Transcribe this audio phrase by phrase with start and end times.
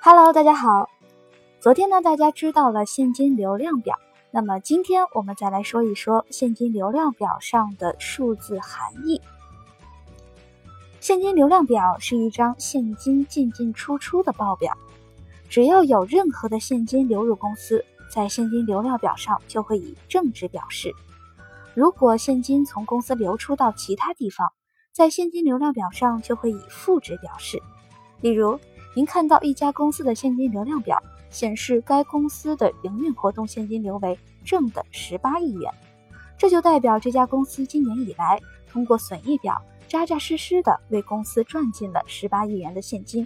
[0.00, 0.88] Hello，大家好。
[1.60, 3.98] 昨天呢，大家知道了现金流量表，
[4.30, 9.20] 那么今天我们再来说一说现金流量表上的数字含义。
[11.00, 14.72] 现金流量表是一张现金进进出出的报表，
[15.48, 20.92] 只要有任何的现金流入公司，在现金流量表上就会以正值表示；
[21.74, 24.52] 如果现金从公司流出到其他地方，
[24.92, 27.60] 在现金流量表上就会以负值表示。
[28.20, 28.58] 例如，
[28.98, 35.72] 您看到一家公司的现金流量表显示，该公司的营运活动现金流为正的十八亿元，
[36.36, 43.24] 这就代表这家公司今年以来通过损益表扎扎实实的为公司赚进了十八亿元的现金。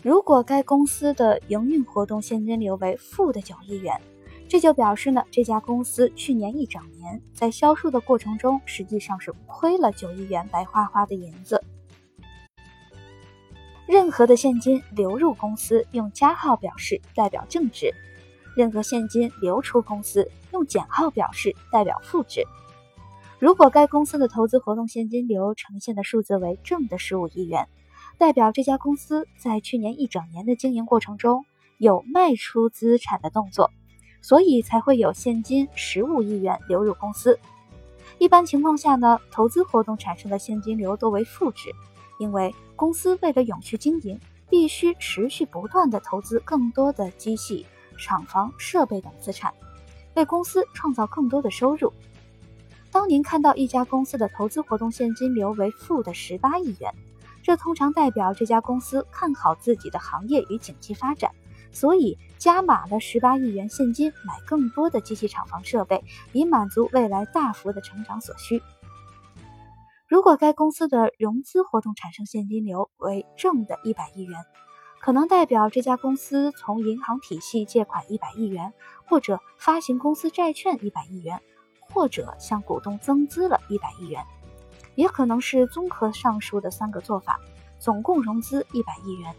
[0.00, 4.00] 如果该公司的营运活动现金流为负的九亿元，
[4.48, 11.60] 这就表示呢，这家公司去年一整年在销售的过程中，实际上是亏了九亿元白花花的银子。
[13.88, 17.86] 任何的现金流入公司用加号表示，代表正值；
[18.54, 22.42] 任何现金流出公司用减号表示，代表负值。
[23.38, 27.66] 如果该公司的投资活动现金流呈现的数字为正的十五亿元，
[28.18, 31.46] 代表这家公司在去年一整年的经营过程中
[31.78, 33.70] 有卖出资产的动作，
[34.20, 37.40] 所以才会有现金十五亿元流入公司。
[38.18, 41.70] 一般情况下呢，投资活动产生的现金流多为负值。
[42.18, 44.18] 因为公司为了永续经营，
[44.50, 47.66] 必须持续不断的投资更多的机器、
[47.96, 49.52] 厂房、设备等资产，
[50.14, 51.92] 为公司创造更多的收入。
[52.90, 56.92] 当您看到一家公司的投资活动现金流为负的十八亿元，
[57.42, 61.30] 这通常代表这家公司看好自己的行业与经济发展，
[61.70, 68.62] 所以加码了十八亿元现金买更多的机器、厂房、设备，以满足未来大幅的成长所需。
[70.08, 74.42] 如果该公司的融资活动产生现金流为正的一百亿元，
[75.00, 78.72] 可能代表这家公司从银行体系借款一百亿元，
[79.06, 81.42] 或者发行公司债券一百亿元，
[81.92, 84.24] 或者向股东增资了一百亿元，
[84.94, 87.38] 也可能是综合上述的三个做法，
[87.78, 89.34] 总共融资一百亿元。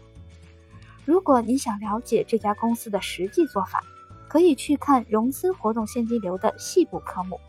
[1.04, 3.82] 如果你想了解这家公司的实际做法，
[4.28, 7.40] 可以去看融资活动现金流的细部科目。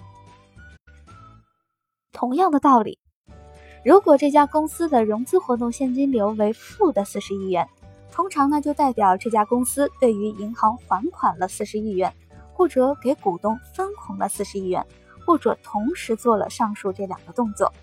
[2.12, 2.98] 同样的道理。
[3.84, 7.68] 如果这家公司的融资活动现金流为负的四十亿元，
[8.12, 12.14] 通常呢就代表这家公司对于银行还款了四十亿元，
[12.54, 14.86] 或者给股东分红了四十亿元，
[15.26, 17.74] 或者同时做了上述这两个动作。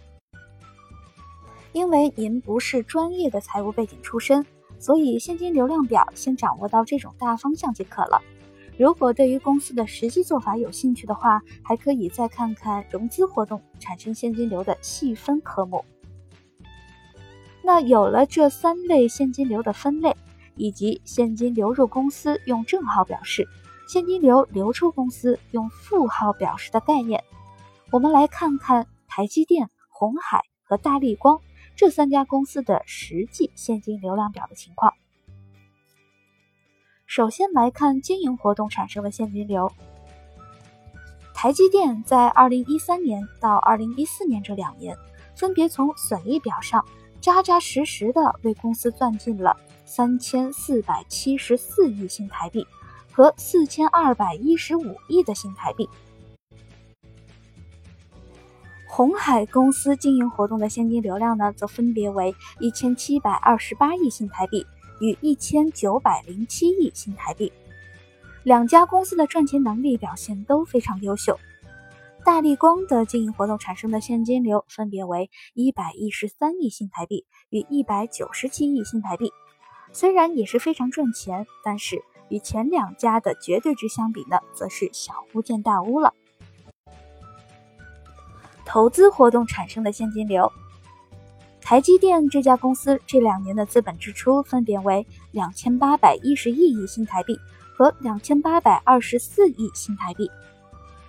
[1.73, 4.47] 因为您不是专业的财务背景出身，
[4.79, 8.23] 所以现金流量表先掌握到这种大方向即可了。
[8.79, 15.85] 如果对于公司的实际做法有兴趣的话，还可以再看看融资活动产生现金流的细分科目。
[17.61, 20.17] 那有了这三类现金流的分类，
[20.55, 23.49] 以及现金流入公司用正号表示，
[23.89, 27.25] 现金流流出公司用负号表示的概念，
[27.91, 31.41] 我们来看看台积电、红海和大立光
[31.75, 34.95] 这三家公司的实际现金流量表的情况。
[37.09, 39.73] 首先来看经营活动产生的现金流。
[41.33, 44.95] 台积电在二零一三年到二零一四年这两年，
[45.35, 46.85] 分别从损益表上
[47.19, 52.67] 扎扎实实的为公司赚进了三千四百七十四亿新台币
[53.11, 55.89] 和四千二百一十五亿的新台币。
[58.87, 64.67] 红海公司经营活动的现金流量呢，则分别为一千七百二十八亿新台币。
[65.01, 67.53] 与一千九百零七亿新台币，
[68.43, 71.39] 两家公司的赚钱能力表现都非常优秀。
[72.25, 79.33] 大立光的经营活动产生的现金流分别为一百一十三亿新台币与一百九十七亿新台币，
[79.93, 86.13] 虽然也是非常赚钱，但是与前两家的绝对值相比呢，则是小巫见大巫了。
[88.67, 90.53] 投资活动产生的现金流。
[91.69, 97.39] 台积电这家公司这两年的资本支出分别为两千八百一十亿亿新台币
[97.77, 100.31] 和两千八百二十四亿新台币，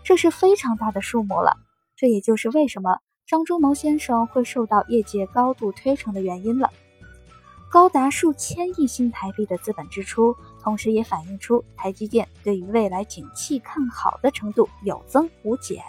[0.03, 1.55] 这是非常大的数目了。
[1.95, 6.69] 这也就是为什么张忠谋先生会受到业界高度推崇的原因了。
[7.71, 15.81] 高达数千亿新台币的资本支出，同时也反映出台积电对于未来景气看好的程度有增无减。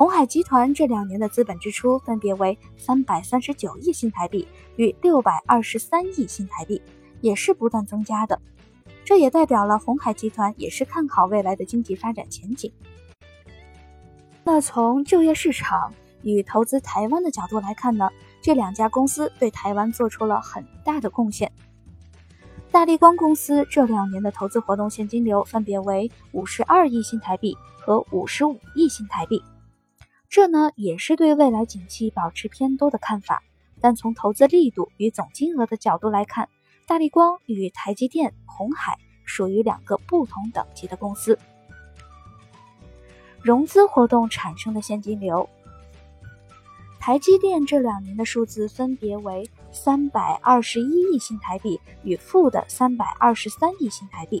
[0.00, 6.80] 红海集团这两年的资本支出分别为三百三十九亿新台币与六百二十三亿新台币，
[7.20, 8.40] 也是不断增加的。
[9.04, 12.72] 这也代表了红海集团也是看好未来的经济发展前景。
[14.42, 15.92] 那从就业市场
[16.22, 18.08] 与投资台湾的角度来看呢，
[18.40, 21.52] 这两家公司对台湾做出了很大的贡献，
[22.72, 29.42] 大立光公司这两年的投资活动现金流分别为五十二亿新台币和五十五亿新台币，
[30.30, 33.42] 这呢也是对未来景气保持偏多的看法。
[33.80, 36.48] 但从投资力度与总金额的角度来看，
[36.86, 41.36] 大立光与台积电、红海属于两个不同等级的公司。
[43.42, 45.48] 融资活动产生的现金流，
[47.00, 54.40] 台积电这两年的数字分别为三百二十一亿新台币与负的三百二十三亿新台币。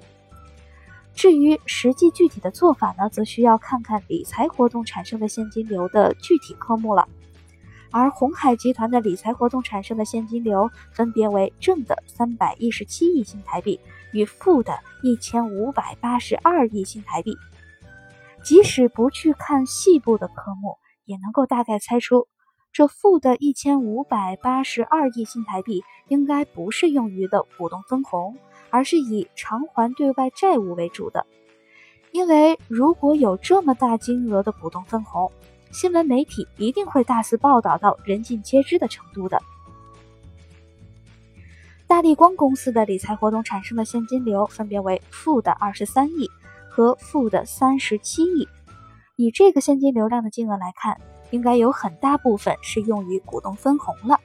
[1.20, 7.06] 至于实际具体的做法呢，则需要看看理财活动产生的现金流的具体科目了。
[7.90, 13.78] 而红海集团的理财活动产生的现金流分别为正的三百一十七亿新台币
[14.14, 17.36] 与负的一千五百八十二亿新台币。
[18.42, 22.28] 即使不去看细部的科目，也能够大概猜出，
[22.72, 28.38] 这负的一千五百八十二亿新台币应该不是用于的股东分红，
[28.70, 31.26] 而是以偿还对外债务为主的。
[32.12, 35.30] 因为如果有这么大金额的股东分红，
[35.70, 39.40] 新闻媒体一定会大肆报道到人尽皆知的程度的。
[41.86, 46.28] 大立光公司的理财活动产生的现金流分别为负的二十三亿
[46.68, 48.48] 和负的三十七亿。
[49.16, 51.00] 以这个现金流量的金额来看，
[51.30, 54.18] 应该有很大部分是用于股东分红了。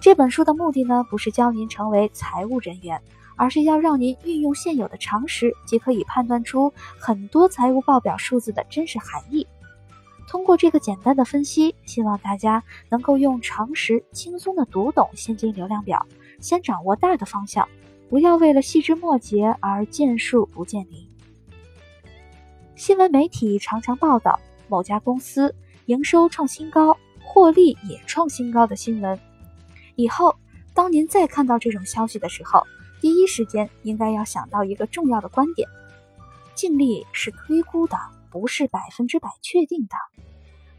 [0.00, 2.98] 这本书的目的呢，不是教您成为财务人员，
[3.36, 9.46] 而是要让您运用现有的常识，即可以判断出很多财务报表数字的真实含义。
[10.26, 16.06] 通过这个简单的分析，希望大家能够用常识轻松的读懂现金流量表，
[16.40, 17.68] 先掌握大的方向，
[18.08, 21.06] 不要为了细枝末节而见树不见林。
[22.74, 25.54] 新闻媒体常常报道某家公司
[25.84, 29.20] 营收创新高，获利也创新高的新闻。
[30.00, 30.34] 以后，
[30.74, 32.66] 当您再看到这种消息的时候，
[33.00, 35.68] 第一时间应该要想到一个重要的观点：
[36.54, 37.96] 净利是推估的。
[38.32, 39.96] 不是百分之百确定的，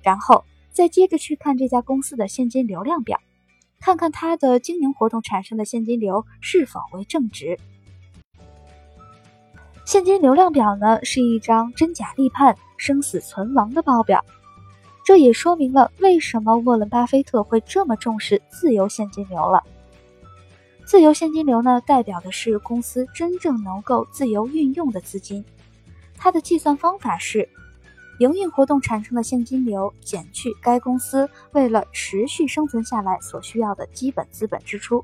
[0.02, 3.20] 然后再接着去看这家公司的现金流量表，
[3.82, 7.60] 看看它的经营活动产生的现金流是否为正值。
[9.84, 14.24] 现金流量表呢，是一张真假立判、生死存亡的报表，
[15.12, 19.62] 这也说明了为什么沃伦·巴菲特会这么重视自由现金流了。
[20.86, 25.44] 自由现金流呢，代表的是公司真正能够自由运用的资金。
[26.16, 27.50] 它的计算方法是，
[28.20, 35.04] 营运活动产生的现金流减去该公司为了持续生存下来所需要的基本资本支出。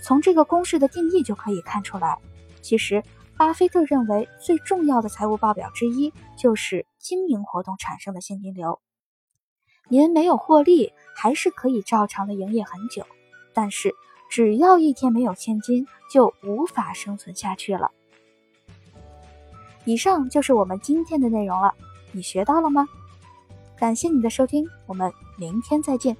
[0.00, 2.16] 从这个公式的定义就可以看出来，
[2.60, 3.02] 其实
[3.36, 8.80] 巴菲特认为最重要的财务报表之一就是经营活动产生的现金流。
[9.92, 13.04] 您没有获利，还是可以照常的营业很久，
[13.52, 13.94] 但是
[14.30, 17.90] 只要一天没有现金，就无法生存下去了。
[19.84, 21.74] 以上就是我们今天的内容了，
[22.10, 22.88] 你学到了吗？
[23.76, 26.16] 感谢你的收听，我们明天再见。